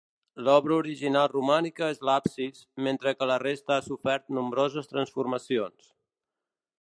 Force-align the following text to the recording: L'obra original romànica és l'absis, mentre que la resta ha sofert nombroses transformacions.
L'obra 0.45 0.77
original 0.83 1.27
romànica 1.33 1.89
és 1.97 1.99
l'absis, 2.09 2.63
mentre 2.87 3.15
que 3.19 3.29
la 3.33 3.37
resta 3.45 3.75
ha 3.77 3.85
sofert 3.91 4.25
nombroses 4.39 4.93
transformacions. 4.95 5.93